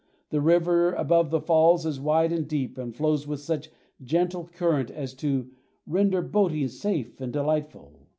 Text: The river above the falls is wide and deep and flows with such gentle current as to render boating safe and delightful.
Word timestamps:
The 0.31 0.41
river 0.41 0.93
above 0.93 1.29
the 1.29 1.39
falls 1.39 1.85
is 1.85 1.99
wide 1.99 2.31
and 2.31 2.47
deep 2.47 2.75
and 2.75 2.91
flows 2.95 3.27
with 3.27 3.39
such 3.39 3.69
gentle 4.03 4.47
current 4.47 4.89
as 4.89 5.13
to 5.17 5.51
render 5.85 6.23
boating 6.23 6.69
safe 6.69 7.21
and 7.21 7.31
delightful. 7.31 8.07